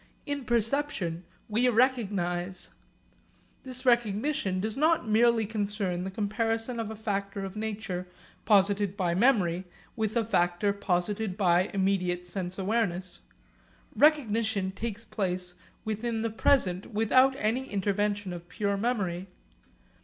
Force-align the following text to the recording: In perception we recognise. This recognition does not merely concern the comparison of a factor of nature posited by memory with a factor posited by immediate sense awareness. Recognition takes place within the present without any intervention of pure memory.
In 0.25 0.45
perception 0.45 1.25
we 1.47 1.69
recognise. 1.69 2.69
This 3.63 3.85
recognition 3.85 4.59
does 4.59 4.75
not 4.75 5.07
merely 5.07 5.45
concern 5.45 6.03
the 6.05 6.09
comparison 6.09 6.79
of 6.79 6.89
a 6.89 6.95
factor 6.95 7.45
of 7.45 7.55
nature 7.55 8.07
posited 8.43 8.97
by 8.97 9.13
memory 9.13 9.63
with 9.95 10.17
a 10.17 10.25
factor 10.25 10.73
posited 10.73 11.37
by 11.37 11.69
immediate 11.71 12.25
sense 12.25 12.57
awareness. 12.57 13.19
Recognition 13.95 14.71
takes 14.71 15.05
place 15.05 15.53
within 15.85 16.23
the 16.23 16.31
present 16.31 16.87
without 16.91 17.35
any 17.37 17.69
intervention 17.69 18.33
of 18.33 18.49
pure 18.49 18.77
memory. 18.77 19.27